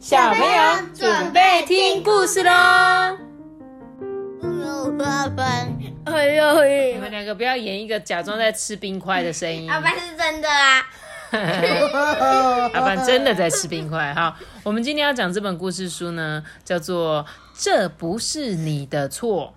[0.00, 0.48] 小朋友
[0.94, 2.50] 准备听故事喽！
[6.06, 9.70] 哎呦你们两个不要演一个假装在吃冰块的声音。
[9.70, 10.82] 阿班是真的啊！
[12.72, 14.34] 阿班真的在吃冰块哈。
[14.62, 17.22] 我们今天要讲这本故事书呢，叫做
[17.54, 19.52] 《这不是你的错》。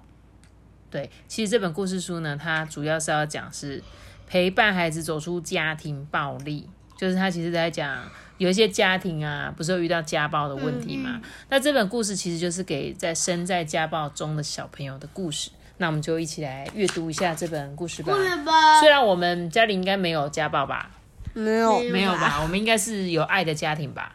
[0.91, 3.81] 对，其实这本故事书呢，它主要是要讲是
[4.27, 6.69] 陪伴孩子走出家庭暴力，
[7.03, 8.01] 就是他其实在讲
[8.37, 11.21] 有一些家庭啊，不是有遇到家暴的问题嘛？
[11.49, 15.51] 那这本故事其实就是给在身在家暴中的小朋友的故事。
[15.79, 18.13] 那我们就一起来阅读一下这本故事吧。
[18.45, 20.91] 吧虽然我们家里应该没有家暴吧，
[21.33, 22.39] 没有，没有吧？
[22.41, 24.13] 我们应该是有爱的家庭吧？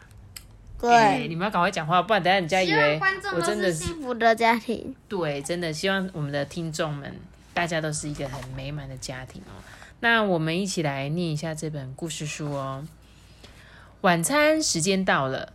[0.81, 2.99] 哎对，你们要赶快讲话，不然等下人家以为
[3.35, 7.15] 我真的是幸福的家庭，对，真的希望我们的听众们
[7.53, 9.53] 大家都是一个很美满的家庭哦。
[10.01, 12.87] 那我们一起来念一下这本故事书哦。
[14.01, 15.51] 晚餐时间到了，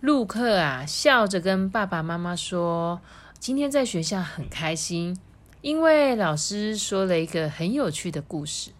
[0.00, 3.00] 陆克啊笑着跟爸爸妈妈说
[3.40, 5.18] ：“今天在学校很开心，
[5.60, 8.70] 因为老师说了一个很有趣的故事。”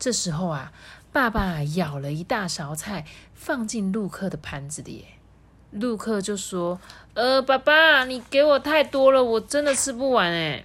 [0.00, 0.72] 这时候啊，
[1.12, 5.04] 爸爸舀了一大勺菜放进陆克的盘子里，
[5.70, 6.80] 陆克就说
[7.14, 10.64] ：“呃，爸爸，你给我太多了，我真的吃不完哎。”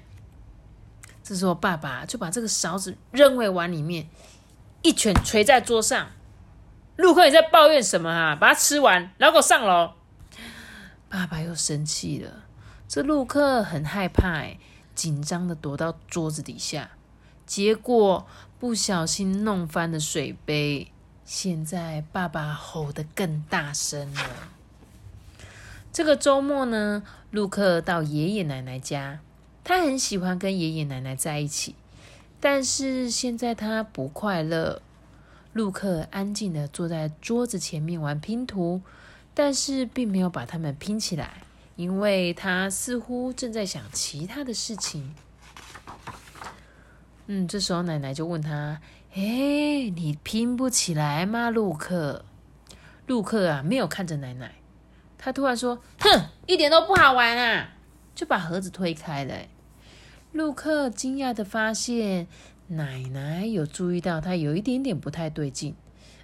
[1.29, 4.09] 这时候，爸爸就把这个勺子扔回碗里面，
[4.81, 6.07] 一拳捶在桌上。
[6.95, 8.35] 陆克，你在抱怨什么啊？
[8.35, 9.91] 把它吃完，然后上楼。
[11.07, 12.45] 爸爸又生气了，
[12.87, 14.57] 这陆克很害怕，哎，
[14.95, 16.89] 紧张的躲到桌子底下，
[17.45, 18.25] 结果
[18.57, 20.91] 不小心弄翻了水杯。
[21.23, 24.21] 现在爸爸吼得更大声了。
[25.93, 29.19] 这个周末呢，陆克到爷爷奶奶家，
[29.63, 31.75] 他很喜欢跟爷爷奶奶在一起，
[32.39, 34.81] 但是现在他不快乐。
[35.53, 38.81] 陆克安静的坐在桌子前面玩拼图，
[39.33, 41.41] 但是并没有把它们拼起来，
[41.75, 45.15] 因为他似乎正在想其他的事情。
[47.25, 48.79] 嗯，这时候奶奶就问他
[49.13, 52.23] ：“哎，你拼不起来吗，陆克？”
[53.07, 54.53] 陆克啊，没有看着奶奶，
[55.17, 57.69] 他突然说：“哼，一点都不好玩啊！”
[58.19, 59.33] 就把盒子推开了。
[60.33, 62.27] 陆克惊讶的发现，
[62.67, 65.73] 奶奶有注意到他有一点点不太对劲，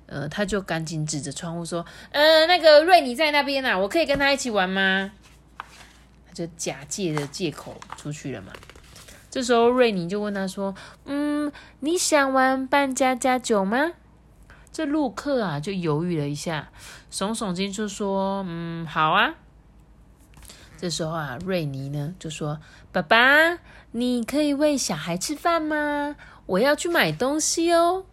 [0.05, 5.13] 呃，他就赶紧指着窗户说：“呃，那个瑞尼在那边啊，我可以跟他一起玩吗？”
[6.27, 8.51] 他就假借的借口出去了嘛。
[9.31, 10.75] 这时候瑞尼就问他说
[11.07, 13.93] ：“嗯，你想玩扮家家酒吗？”
[14.69, 16.73] 这陆克啊就犹豫了一下，
[17.09, 19.35] 耸耸肩就说：“嗯，好啊。”
[20.77, 22.59] 这时候啊，瑞尼呢就说
[22.91, 23.59] ：“爸爸，
[23.91, 26.15] 你可以喂小孩吃饭吗？
[26.45, 28.05] 我要去买东西哦。”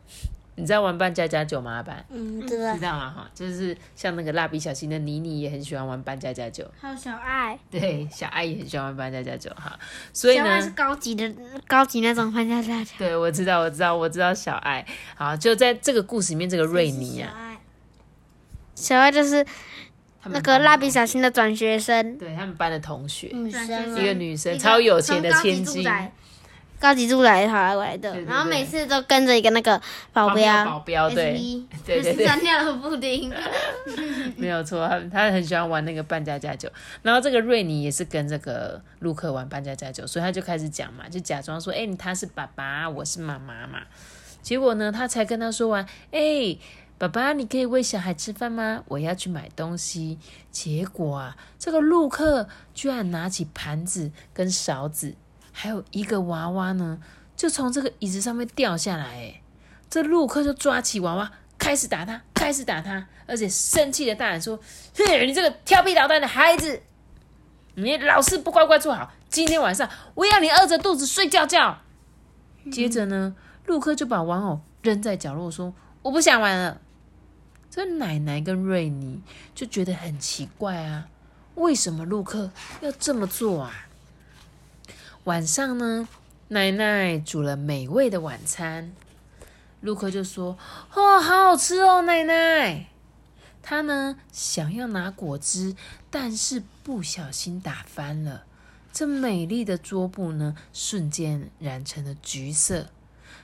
[0.55, 1.77] 你知道玩扮家家酒吗？
[1.77, 3.11] 阿班嗯，知道知，道吗？
[3.11, 9.79] 哈，就是像那个蜡笔小新的妮妮也很喜欢玩扮家家酒，还有小爱，对，小爱也很喜欢玩扮家家酒哈。
[10.13, 11.35] 所以呢小爱是，高级的，
[11.67, 14.87] 高级那种扮家家酒，对我知道，我知道，我知道小爱。
[15.15, 17.59] 好，就在这个故事里面，这个瑞尼啊，爱，
[18.75, 19.45] 小爱就是
[20.25, 25.85] 那个蜡笔小新的转学生，对他们班的同学，女生一个女生超有钱的千金，
[26.79, 29.81] 高级住宅跑来的，对对然后每次都跟着一个那个
[30.13, 33.33] 保镖保镖，镖 对对对对， 闪亮的布丁，
[34.37, 36.69] 没有错，他他很喜欢玩那个扮家家酒。
[37.03, 43.81] 然后这个瑞尼也是跟这个陆克玩扮家家酒，所以他就开始讲嘛，就假装说，哎、他是爸爸，我是妈妈嘛。
[44.41, 46.57] 结果呢，他才跟他说完，哎、
[46.99, 48.85] 爸爸，你可以喂小孩吃饭吗？
[48.87, 50.19] 我要去买东西。
[50.53, 55.17] 结果啊，这个陆克居然拿起盘子跟勺子，
[55.51, 57.01] 还有一个娃娃呢，
[57.35, 59.05] 就从这个椅子上面掉下来。
[59.05, 59.43] 哎，
[59.91, 64.57] 这陆克就抓起娃娃，开始打他，开始打他，而且生气的大喊说
[64.97, 66.83] ：“哼，你这个调皮捣蛋的孩子，
[67.75, 71.79] 你老是不乖乖坐好，今天晚上我要你饿着肚子睡觉觉。”
[72.71, 73.35] 接着呢，
[73.67, 76.81] 陆克就把玩偶扔在角落，说：“我不想玩了。”
[77.71, 79.23] 这奶奶跟瑞妮
[79.55, 81.09] 就觉得很奇怪啊，
[81.55, 82.51] 为什么陆克
[82.83, 83.87] 要这么做啊？
[85.25, 86.07] 晚上呢，
[86.49, 88.93] 奶奶煮了美味的晚餐，
[89.81, 90.59] 陆克就说
[90.93, 92.89] ：“哦，好好吃哦，奶奶。”
[93.63, 95.77] 他呢想要拿果汁，
[96.11, 98.45] 但是不小心打翻了。
[98.93, 102.89] 这美丽的桌布呢，瞬间染成了橘色。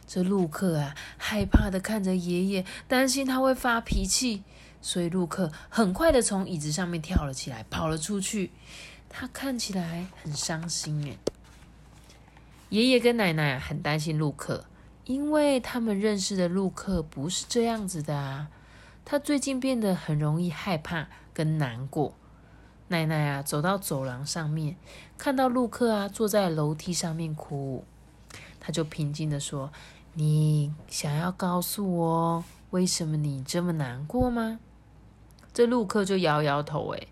[0.08, 4.42] 这陆克啊，害怕的看着爷爷，担心他会发脾气，
[4.80, 8.50] 所以陆克很快的从椅子上面跳了起来，跑了出去。
[9.10, 11.18] 他看起来很伤心诶。
[12.70, 14.64] 爷爷跟奶奶很担心陆克，
[15.04, 18.48] 因为他们认识的陆克不是这样子的啊。
[19.04, 22.14] 他最近变得很容易害怕跟难过。
[22.88, 24.76] 奶奶啊，走到走廊上面，
[25.18, 27.84] 看到陆克啊坐在楼梯上面哭，
[28.60, 29.72] 他就平静的说
[30.18, 34.58] ：“你想要告诉我为什么你这么难过吗？”
[35.54, 37.06] 这陆克就摇摇头，诶，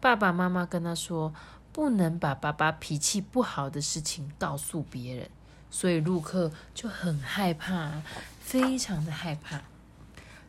[0.00, 1.34] 爸爸妈妈跟他说，
[1.70, 5.28] 不能把爸爸脾气不好的事情告诉别人，
[5.70, 8.00] 所以陆克就很害怕，
[8.40, 9.60] 非常的害怕。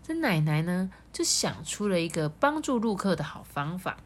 [0.02, 3.98] 这奶奶呢，就想出了一个帮助陆克的好方法。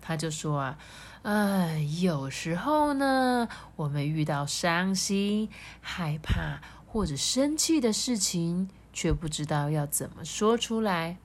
[0.00, 0.78] 他就说啊，
[1.22, 5.50] 呃，有时候呢，我们遇到伤心、
[5.80, 6.60] 害怕
[6.98, 11.16] 或者生气的事情，却不知道要怎么说出来。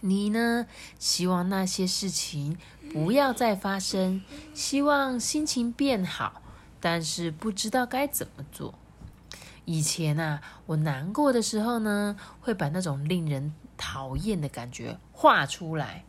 [0.00, 0.66] 你呢，
[0.98, 2.56] 希望那些事情
[2.90, 4.22] 不要再发生，
[4.54, 6.40] 希望心情变好，
[6.80, 8.72] 但是不知道该怎么做。
[9.66, 16.04] 以前啊，我难过的时候呢，会把那种令人讨厌的感觉画出来。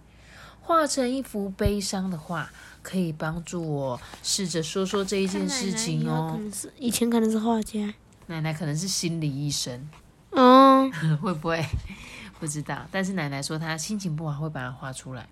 [0.62, 2.50] 画成一幅悲伤的画，
[2.82, 6.40] 可以帮助我试着说说这一件事情哦。
[6.78, 7.94] 以前可能是画家，
[8.28, 9.90] 奶奶可能是心理医生
[10.32, 10.92] 嗯，
[11.22, 11.66] 会不会
[12.40, 12.88] 不知道？
[12.92, 15.28] 但是奶奶说她心情不好会把它画出来。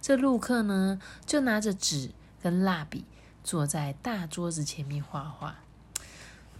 [0.00, 2.10] 这陆克呢，就拿着纸
[2.42, 3.04] 跟蜡笔，
[3.42, 5.56] 坐在大桌子前面画画。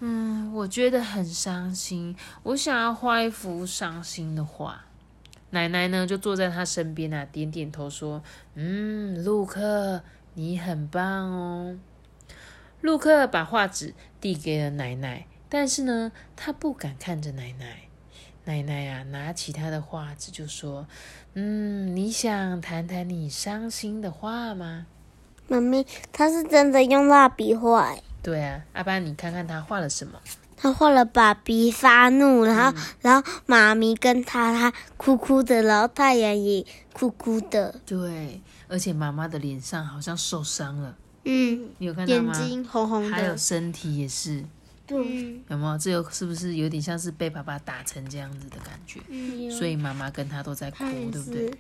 [0.01, 4.85] 嗯，我觉得很伤心，我想要画一幅伤心的画。
[5.51, 8.23] 奶奶呢，就坐在他身边啊，点点头说
[8.55, 10.03] ：“嗯，陆克，
[10.35, 11.79] 你很棒哦。”
[12.83, 17.83] 陆克把画纸递给了奶奶，但是呢，他不敢看着奶奶。
[18.45, 20.87] 奶奶啊，拿起他的画纸就说
[21.35, 24.87] ：“嗯，你想谈谈你伤心的话吗？”
[25.49, 27.95] 妈咪，他是真的用蜡笔画。
[28.23, 30.21] 对啊，阿班，你看看他画了什么。
[30.57, 37.75] 他画了爸比发怒，然后，然后妈咪跟他，他哭哭的，然后太阳也哭哭的。
[37.85, 40.97] 对，而且妈妈的脸上好像受伤了。
[41.25, 42.33] 嗯，你有看到吗？
[42.39, 44.45] 眼睛红红的，还有身体也是。
[44.87, 45.79] 对，有没有？
[45.79, 49.01] 这有是不是有点像是被爸爸打成这样子的感觉？
[49.09, 51.51] 嗯，所以妈妈跟他都在哭，对不对？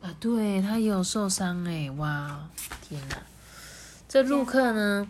[0.00, 1.90] 啊，对他也有受伤哎！
[1.92, 2.48] 哇，
[2.82, 3.16] 天哪！
[4.08, 5.06] 这陆克呢，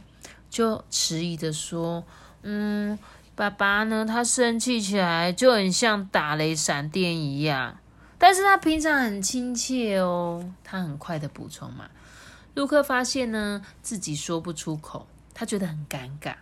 [0.49, 2.03] 就迟疑的说
[2.43, 2.99] ：“嗯。”
[3.37, 4.07] 爸爸呢？
[4.07, 7.77] 他生气起来就很像打雷闪电一样，
[8.17, 10.55] 但是他平常很亲切哦。
[10.65, 11.91] 他很快的补充嘛。
[12.55, 16.35] 陆克发现呢自己说不出口，他觉得很尴尬。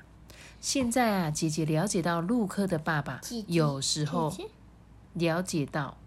[0.64, 4.34] 现在啊，姐姐了解到陆克的爸爸有时候
[5.12, 5.98] 了解到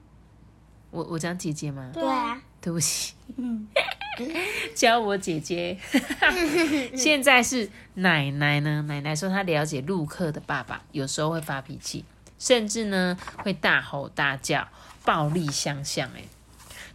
[0.89, 1.91] 我，我讲姐姐吗？
[1.93, 3.13] 对啊，对不起。
[4.73, 5.77] 教我姐姐，
[6.97, 8.81] 现在是奶奶呢。
[8.87, 12.03] 奶奶说她了解陆克的爸爸，有时候会发脾气，
[12.39, 14.67] 甚至呢会大吼大叫，
[15.05, 16.09] 暴力相向。
[16.15, 16.23] 哎，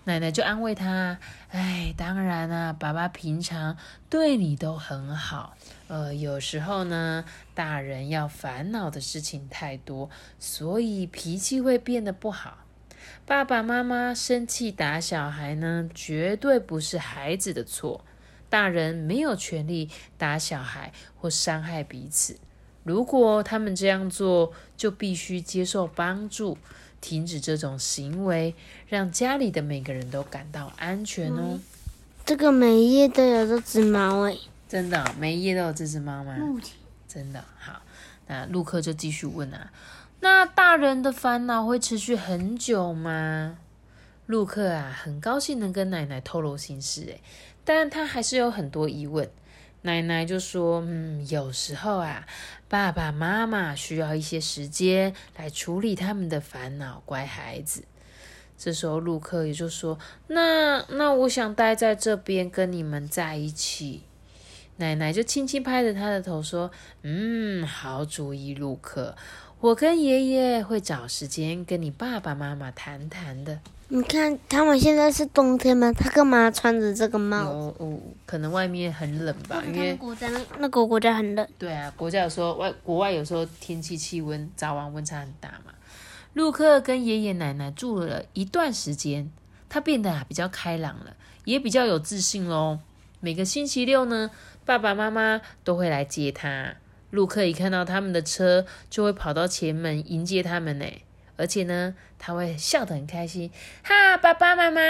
[0.03, 1.17] 奶奶就安慰他：
[1.51, 3.77] 哎，当然啊，爸爸平常
[4.11, 5.57] 对你都很好。
[5.89, 7.25] 呃，有时候呢，
[7.55, 10.09] 大人要烦恼的事情太多，
[10.39, 12.59] 所以脾气会变得不好。
[13.27, 18.05] 爸爸妈妈生气打小孩呢，绝对不是孩子的错。
[18.49, 19.89] 大人没有权利
[20.19, 22.37] 打小孩或伤害彼此。
[22.85, 26.59] 如果他们这样做，就必须接受帮助，
[27.01, 28.55] 停止这种行为，
[28.89, 31.61] 让家里的每个人都感到安全哦。
[32.27, 34.37] 这个每一页都有这只猫哎，
[34.73, 36.35] 真的，每一页都有这只猫吗？
[37.07, 37.83] 真的好。
[38.27, 39.71] 那陆克就继续问啊。
[40.21, 43.59] 那大人的烦恼会持续很久吗？
[44.25, 47.21] 陆克啊，很高兴能跟奶奶透露心事，诶，
[47.67, 49.29] 但他还是有很多疑问。
[49.83, 52.27] 奶奶就说：“嗯，有时候啊，
[52.67, 57.85] 爸爸妈妈需要一些时间来处理他们的烦恼，乖孩子。”
[58.57, 59.99] 这时候，陆克也就说
[60.29, 64.05] ：“那那我想待在这边跟你们在一起。”
[64.83, 66.69] 奶奶就轻轻拍着他的头说
[67.03, 69.15] ：“嗯，好主意，陆克。”
[69.61, 73.61] 我跟爷爷会找时间跟你爸爸妈妈谈谈的。
[73.87, 75.93] 你看，他们现在是冬天吗？
[75.93, 77.77] 他干嘛穿着这个帽子？
[77.79, 77.97] 哦，
[78.27, 81.47] 可能外面很冷吧，因为国家那个国家很冷。
[81.59, 85.73] 对啊，国家有时候外国外有时候天气气温早晚温差很大嘛。
[86.33, 89.31] 陆克跟爷爷奶奶住了一段时间，
[89.69, 92.81] 他变得啊比较开朗了，也比较有自信喽。
[93.21, 94.33] 每个星期六呢，
[94.65, 96.75] 爸爸妈妈都会来接他。
[97.11, 100.87] 陆克一看到他们的车，就会跑到前门迎接他们呢。
[101.37, 103.51] 而且呢，他会笑得很开心，
[103.83, 104.81] 哈，爸爸妈妈。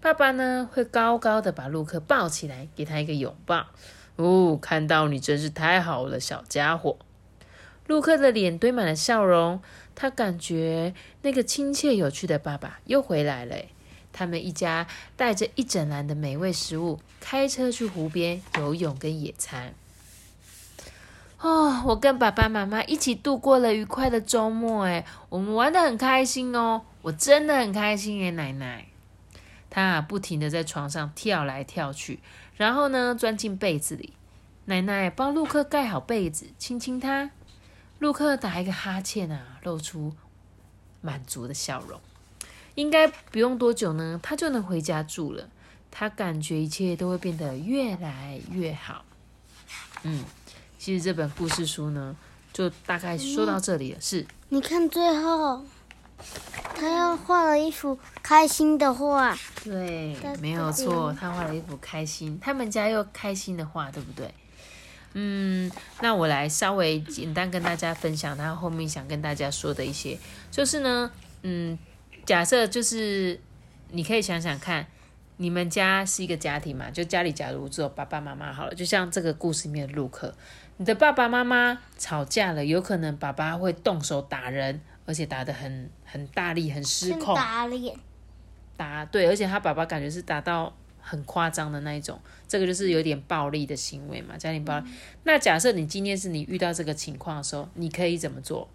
[0.00, 3.66] 爸爸呢，会高高的把陆克抱起来，给他一个拥抱。
[4.16, 6.98] 哦，看到你真是太好了，小家伙。
[7.86, 9.62] 陆克的脸堆满了笑容，
[9.94, 13.56] 他感觉那个亲切有趣的爸爸又回来了。
[14.18, 14.84] 他们一家
[15.16, 19.72] 带着一整篮的美味食物，开车去湖边游泳跟野餐。
[21.38, 28.88] 哦，我跟爸爸妈妈一起度过了愉快的周末，哎，我们玩的很开心哦，我真的很开心耶，奶奶。
[29.70, 32.18] 他啊，不停的在床上跳来跳去，
[32.56, 34.14] 然后呢，钻进被子里。
[34.64, 37.30] 奶奶帮陆克盖好被子，亲亲他。
[38.00, 40.12] 陆克打一个哈欠啊，露出
[41.00, 42.00] 满足的笑容。
[42.78, 45.48] 应该不用多久呢，他就能回家住了。
[45.90, 49.04] 他感觉一切都会变得越来越好。
[50.04, 50.24] 嗯。
[50.78, 52.14] 其实这本故事书呢，
[52.52, 54.00] 就大概说到这里了。
[54.00, 55.64] 是，你看最后，
[56.76, 59.36] 他要画了一幅开心的画。
[59.64, 64.32] 对，没有错，他画了一幅开心，他们家又开心的画，对不对？
[65.14, 65.68] 嗯，
[66.00, 70.16] 那我来稍微简单跟大家分享他后面想跟大家说的一些，
[70.52, 71.10] 就是呢，
[71.42, 71.76] 嗯，
[72.28, 73.40] 假设就是
[73.90, 74.86] 你可以想想看。
[75.40, 76.90] 你们家是一个家庭嘛？
[76.90, 80.34] 就家里假如只有爸爸妈妈好了，就像这个故事里面的陆克，
[80.78, 87.36] 你的爸爸妈妈吵架了，有可能爸爸会动手打人，而且打的很很大力，很失控。
[87.36, 87.94] 打脸。
[88.76, 94.86] 打对，而且他爸爸感觉是打到很夸张的那一种，这个就是有点暴力的行为嘛，家庭暴力。
[95.22, 98.68] 那假设你今天是你遇到这个情况的时候，你可以怎么做？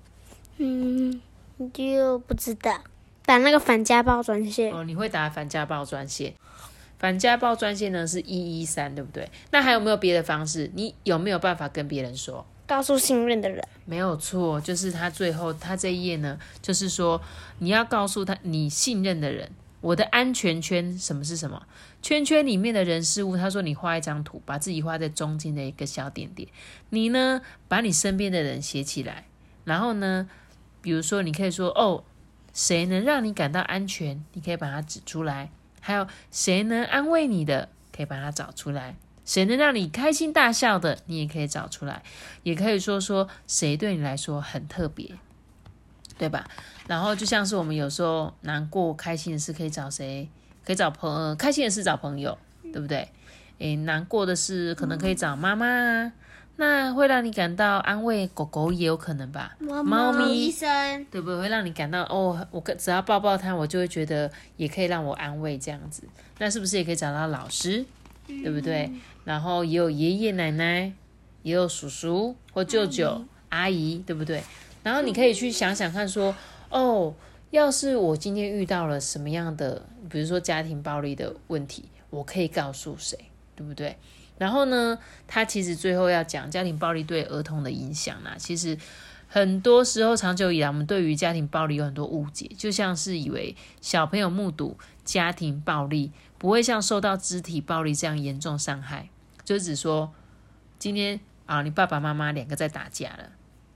[0.59, 1.19] 嗯，
[1.73, 2.81] 就不知道。
[3.25, 6.33] 打那个反家暴专线哦，你会打反家暴专线？
[6.99, 9.29] 反家暴专线呢是一一三，对不对？
[9.51, 10.71] 那还有没有别的方式？
[10.73, 12.45] 你有没有办法跟别人说？
[12.65, 13.61] 告诉信任的人。
[13.85, 17.21] 没有错，就是他最后他这一页呢，就是说
[17.59, 19.51] 你要告诉他你信任的人，
[19.81, 21.61] 我的安全圈什么是什么？
[22.01, 23.35] 圈圈里面的人事物。
[23.35, 26.47] 他说你画一张图，把自己画在中间的一个小点点。
[26.89, 29.25] 你呢，把你身边的人写起来，
[29.65, 30.29] 然后呢，
[30.81, 32.03] 比如说你可以说哦。
[32.53, 34.23] 谁能让你感到安全？
[34.33, 35.49] 你可以把它指出来。
[35.81, 37.69] 还有谁能安慰你的？
[37.95, 38.95] 可以把它找出来。
[39.25, 40.99] 谁能让你开心大笑的？
[41.07, 42.03] 你也可以找出来。
[42.43, 45.11] 也可以说说谁对你来说很特别，
[46.17, 46.47] 对吧？
[46.87, 50.29] 然后就像是我们有时候难过、开心的事，可以找谁？
[50.65, 52.37] 可以找朋，开心的事找朋友，
[52.71, 53.09] 对不对？
[53.59, 56.11] 诶，难过的事可能可以找妈妈。
[56.55, 59.55] 那会让你感到安慰，狗狗也有可能吧？
[59.59, 61.41] 猫咪医生对不对？
[61.41, 66.03] 会让你感到哦，我只要抱抱它，我就会觉得也可以让我安慰这样子。
[66.37, 67.83] 那是不是也可以找到老师，
[68.27, 68.91] 对不对？
[69.23, 70.93] 然后也有爷爷奶奶，
[71.41, 74.43] 也有叔叔或舅舅阿姨，对不对？
[74.83, 76.35] 然后你可以去想想看，说
[76.69, 77.13] 哦，
[77.49, 83.17] 要是我今天遇到了什么样的，比如说家庭暴力的问题，我可以告诉谁，
[83.55, 83.97] 对不对？
[84.37, 84.97] 然后呢，
[85.27, 88.31] 他其实最后要讲家庭暴力对儿童的影响呢。
[88.37, 88.77] 其实
[89.27, 99.09] 很多时候，长久以来，我们对于家庭暴力有很多误解，就像是以为小朋友目睹家庭暴力不会像受到肢体暴力这样严重伤害，
[99.43, 100.11] 就只说
[100.77, 103.29] 今天啊，你爸爸妈妈两个在打架了，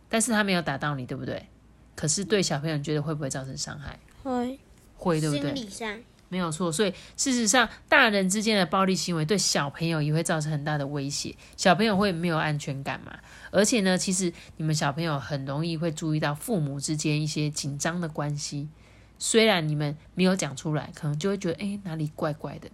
[0.10, 1.48] 但是他没有打到你，对不对？
[1.96, 3.98] 可是对小朋友，你觉得会不会造成伤害？
[4.24, 4.60] 会，
[4.96, 5.56] 会，对不对？
[5.56, 6.00] 心理上。
[6.30, 13.14] 没有错，所以事实上，大人之间的暴力行为对小朋友也会造成很大的威胁，小朋友会没有安全感嘛？
[13.50, 18.68] 而且呢，其实你们小朋友很容易会注意到父母之间一些紧张的关系，
[19.18, 22.70] 虽然你们没有讲出来，可能就会觉得哎哪里怪怪的。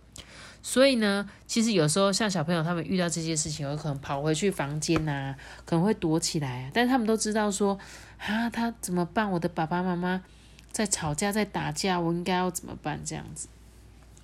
[0.64, 7.78] 所以呢，其实有时候像小朋友他们遇到这些事情，有可能跑回去房间啊，可能会躲起来，但是他们都知道说
[8.18, 9.30] 啊，他怎么办？
[9.30, 10.24] 我的爸爸妈妈。
[10.74, 13.00] 在吵架，在打架，我应该要怎么办？
[13.06, 13.48] 这样子，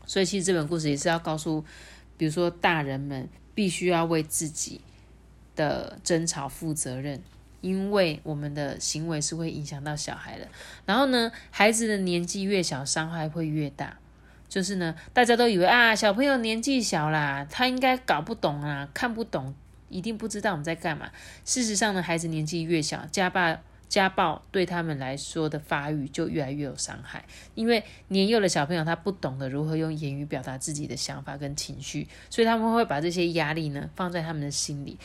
[0.07, 1.63] 所以其实这本故事也是要告诉，
[2.17, 4.81] 比如说大人们必须要为自己
[5.55, 7.21] 的争吵负责任，
[7.61, 10.47] 因为我们的行为是会影响到小孩的。
[10.87, 13.97] 然后呢，孩子的年纪越小，伤害会越大。
[14.47, 19.53] 就是呢，大家都以为啊，小朋友年纪小啦，他应该搞不懂啊，看不懂，
[19.89, 21.11] 一定不知道我们在干嘛。
[21.45, 23.59] 事实上呢，孩子年纪越小，家暴。
[23.89, 34.99] 家暴对他们来说的发育就越来越有伤害，因为年幼的小朋友他不懂得如何用言语表达自己的想法跟情绪，所以他们会把这些压力呢放在他们的心里。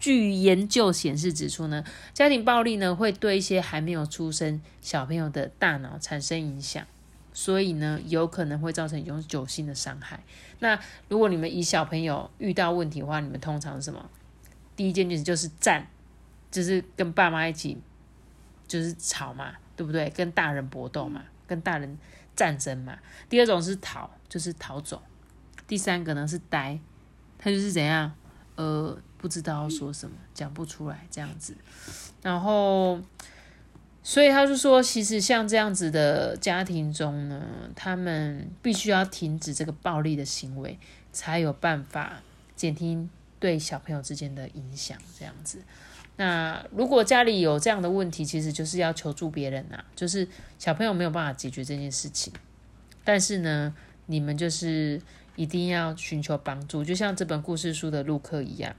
[0.00, 6.84] 据研究显示指出呢，家庭暴力呢会对一些还没有出生小朋友的大脑产生影响，
[7.32, 10.24] 所以呢有可能会造成永久性的伤害。
[10.58, 10.78] 那
[11.08, 14.10] 如果你们以小朋友遇到问题的话，你们通常什么？
[14.74, 15.86] 第一件事就是站，
[16.50, 17.78] 就是跟爸妈一起。
[18.66, 20.08] 就是吵嘛，对不对？
[20.10, 21.98] 跟大人搏斗嘛，跟大人
[22.34, 22.98] 战争嘛。
[23.28, 25.02] 第二种是逃，就是逃走。
[25.66, 26.78] 第三个呢是呆，
[27.38, 28.12] 他就是怎样，
[28.54, 31.56] 呃，不知道说什么，讲不出来这样子。
[32.22, 33.00] 然后，
[34.02, 37.42] 所以他就说，其实像这样子的家庭中呢，
[37.74, 40.78] 他们必须要停止这个暴力的行为，
[41.12, 42.22] 才有办法
[42.54, 44.98] 减轻对小朋友之间的影响。
[45.18, 45.62] 这样子，
[46.16, 50.28] 那如果家里有这样的问题，其实就是要求助别人呐，就是
[50.58, 52.32] 小朋友没有办法解决这件事情，
[53.04, 53.74] 但是呢，
[54.06, 55.00] 你们就是
[55.36, 58.74] 一定要寻求帮助，就像这本故事书的陆克一样，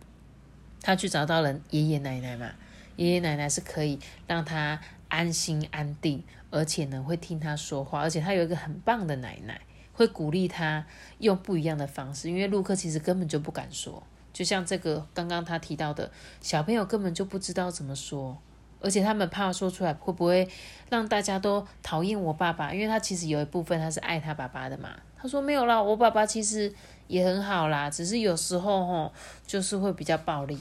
[0.81, 2.51] 他去找到了爷爷奶奶嘛，
[2.95, 4.79] 爷爷奶奶是可以让他。
[5.09, 9.61] 安心安定，而且呢会听他说话，而且他有一个很棒的奶奶，
[9.93, 10.85] 会鼓励他
[11.19, 12.29] 用不一样的方式。
[12.29, 14.03] 因为陆克其实根本就不敢说，
[14.37, 18.37] 就像这个刚刚他提到的小朋友根本就不知道怎么说，
[18.79, 20.47] 而且他们怕说出来会不会
[20.91, 24.89] 让大家都讨厌我爸爸，因为他其实有一部分他是爱他爸爸的嘛。
[25.17, 26.71] 他说没有啦，我爸爸其实
[27.07, 29.11] 也很好啦，只是有时候吼
[29.47, 30.59] 就是会比较暴力，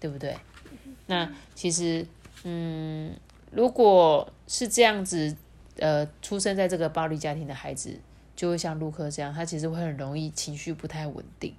[0.00, 0.36] 对不对？
[1.06, 2.04] 那其实
[2.42, 3.14] 嗯。
[3.54, 5.36] 如果是这样子，
[5.76, 7.94] 呃，出生在这个暴力家庭的孩子，
[8.34, 11.54] 就会像陆克这样，他其实会很容易情绪不太稳定。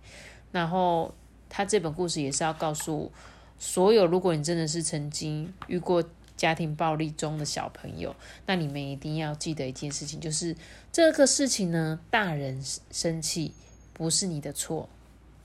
[0.51, 1.13] 然后
[1.55, 3.11] 他这本故事也是要告诉
[3.59, 6.03] 所有，如果你真的是曾经遇过
[6.35, 8.15] 家庭暴力中的小朋友，
[8.47, 10.55] 那你们一定要记得一件事情，就是
[10.91, 13.53] 这个事情呢，大人生气
[13.93, 14.89] 不是你的错，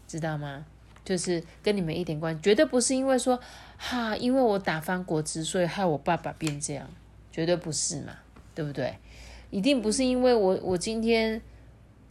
[0.06, 0.64] 知道吗？
[1.04, 3.38] 就是跟你们一点关系，绝对不是因为说
[3.76, 6.88] 哈，因为我打翻果汁，所以害我爸爸变这样，
[7.30, 8.14] 绝对不是嘛，
[8.54, 8.94] 对不对？
[9.50, 11.40] 一定不是因为我我今天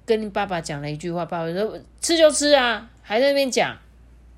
[0.05, 3.77] 跟你爸爸讲了一句话，爸爸说吃就吃啊，还在那边讲，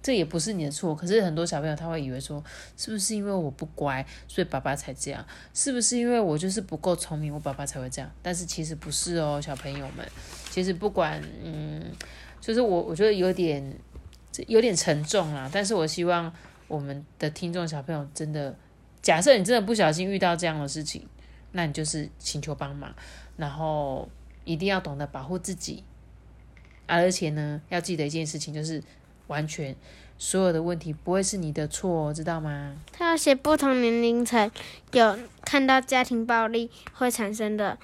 [0.02, 0.96] 这也不是你的错。
[0.96, 2.44] 可是很多小朋友他会以为说，
[2.78, 5.26] 是不是因为我不乖，所以爸爸才这样？
[5.54, 8.12] 是不是因为我就是不够聪明，我爸爸才会这样？
[8.22, 10.08] 但是其实不是哦，小朋友们，
[10.50, 11.84] 其实不管嗯，
[12.40, 13.78] 就是我我觉得有点。
[14.48, 16.32] 有点沉重啦，但是我希望
[16.70, 18.56] 我们的听众小朋友真的，
[19.02, 21.06] 假设你真的不小心遇到这样的事情，
[21.52, 22.96] 那你就是请求帮忙，
[23.36, 24.08] 然后
[24.46, 25.84] 一定要懂得保护自己，
[26.86, 28.82] 而且呢，要记得一件事情，就是
[29.30, 29.74] 完全
[30.20, 32.76] 所有的问题不会是你的错，知道吗？
[32.92, 34.52] 他要写不同年龄层
[34.92, 37.78] 有看到家庭暴力会产生的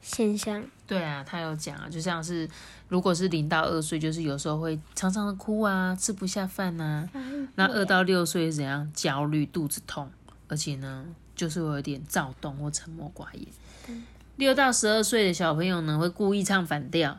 [0.00, 0.64] 现象。
[0.86, 2.48] 对啊，他有讲啊，就像是。
[2.88, 7.08] 如果是零到二岁，就是有时候会常常的哭啊，吃不下饭呐。
[7.54, 8.90] 那二到六岁是怎样？
[8.92, 10.10] 焦虑、肚子痛，
[10.46, 14.02] 而且呢，就是会有点躁动或沉默寡言。
[14.36, 17.18] 六到十二岁的小朋友呢，会故意唱反调，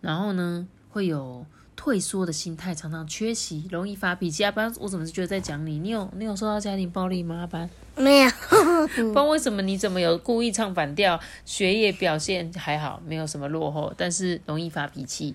[0.00, 1.46] 然后呢，会有。
[1.76, 4.42] 退缩的心态，常常缺席，容易发脾气。
[4.42, 5.78] 阿班，我怎么是觉得在讲你？
[5.78, 7.40] 你有你有受到家庭暴力吗？
[7.40, 8.30] 阿班没有。
[8.96, 9.62] 不知道为什么？
[9.62, 11.20] 你怎么有故意唱反调？
[11.44, 15.34] 学业表现还好，没有什么落后，但是容易发脾气，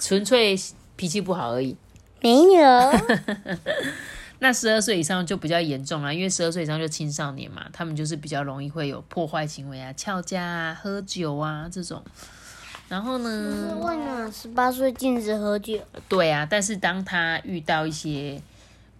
[0.00, 0.58] 纯粹
[0.96, 1.76] 脾气不好而已。
[2.20, 2.92] 没有。
[4.40, 12.02] 那十二岁以上就比较严重了，因为十二岁以上就青少年嘛，他们就是比较容易会有破坏行为啊，翘家啊，喝酒啊这种。
[12.88, 13.76] 然后呢？
[13.80, 15.78] 为什么十八岁禁止喝酒？
[16.08, 18.40] 对啊，但是当他遇到一些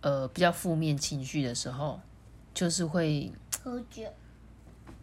[0.01, 2.01] 呃比较负面情绪的时候，
[2.55, 3.31] 就是会
[3.63, 4.03] 喝酒。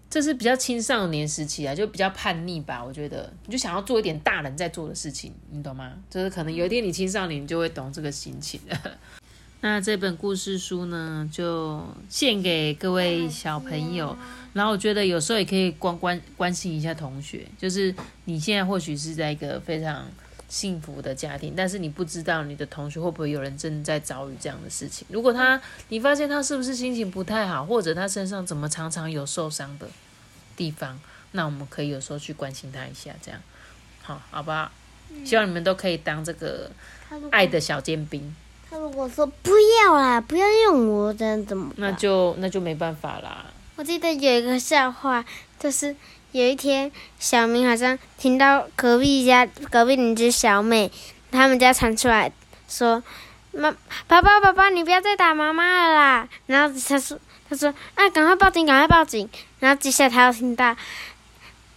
[0.10, 2.84] 这是比较青少年时期啊，就比较叛逆吧。
[2.84, 5.94] 我觉得你就想要做一点大人在做的事情，你懂吗？
[6.10, 8.76] 就是可能有一天你青少年就会懂这个心情的。
[9.62, 14.18] 那这本故事书呢，就献给各位小朋友。
[14.54, 17.94] 然后我觉得有时候也可以关关关心一下同学，就是
[18.26, 20.10] 你现在或许是在一个非常
[20.48, 25.06] 幸福的家庭，但是你不知道你的同学会不会有人正在遭遇这样的事情。
[25.10, 29.88] 如果他你发现他是不是心情不太好，或者他身上怎么常常有受伤的
[30.56, 31.00] 地方，
[31.34, 33.40] 那我们可以有时候去关心他一下，这样
[34.02, 34.72] 好好不好？
[35.26, 36.72] 希望你们都可以当这个
[37.30, 38.34] 爱的小尖兵。
[38.70, 39.52] 他如果说不
[39.84, 41.72] 要啦，不要用我，这样怎么？
[41.78, 43.46] 那就那就没办法啦。
[43.76, 45.26] 我记得有一个笑话，
[45.58, 45.96] 就是
[46.34, 50.92] 有一天小明好像听到隔壁家隔壁邻居小美
[51.32, 52.32] 他们家传出来
[52.68, 53.02] 说
[53.52, 53.74] ：“妈，
[54.06, 57.18] 爸爸，爸爸，你不要再打妈妈了啦！”然后他说
[57.50, 59.28] ：“他说啊，赶快报警，赶快报警！”
[59.60, 60.76] 然后接下来他又听到：“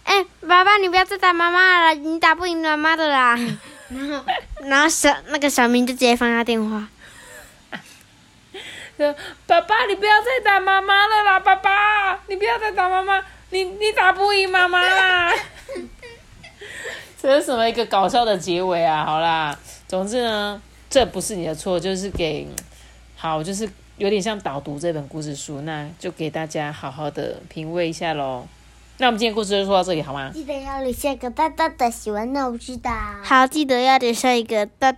[0.05, 3.35] 哎，爸爸，你不要再打妈妈了，你打不赢妈妈的啦！”
[3.93, 4.25] 然后，
[4.63, 6.87] 然后小那个小明就直接放下电话。
[9.47, 11.39] 爸爸，你不要再打妈妈了啦！
[11.39, 15.33] 爸爸，你不要再打妈妈，你你打不赢妈妈啦！
[17.19, 19.03] 这是什么一个搞笑的结尾啊？
[19.03, 22.47] 好啦，总之呢，这不是你的错，就是给
[23.15, 28.47] 好，就是有点像导读这本故事书，那就给大家好好的品味一下喽。
[28.99, 30.29] 那我们今天故事就说到这里，好吗？
[30.33, 32.91] 记得要留下一个大大的喜欢，那我知道。
[33.23, 34.95] 好，记得要留下一个大，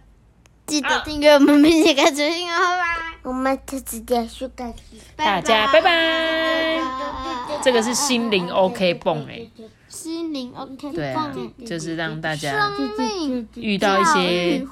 [0.68, 2.86] 记得订阅我们并且开启新哦，拜拜。
[3.24, 4.74] 我们就直接去改。
[5.16, 6.82] 大家拜拜。
[7.64, 9.48] 这个是心灵 OK 泵哎，
[9.88, 11.34] 心灵 OK 对啊，
[11.66, 12.70] 就是让大家
[13.56, 14.64] 遇到一些。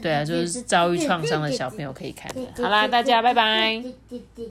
[0.00, 2.62] 对啊，就是遭遇创伤的小朋友可以看的。
[2.62, 3.82] 好啦，大家拜拜。